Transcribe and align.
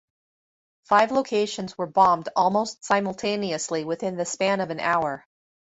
Five 0.85 1.11
locations 1.11 1.77
were 1.77 1.85
bombed 1.85 2.27
almost 2.35 2.83
simultaneously 2.83 3.83
within 3.85 4.17
the 4.17 4.25
span 4.25 4.59
of 4.59 4.71
an 4.71 4.79
hour. 4.79 5.27